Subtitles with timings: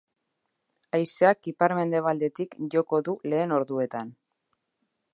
[0.99, 4.15] Haizeak ipar-mendebaldetik joko du lehen orduetan.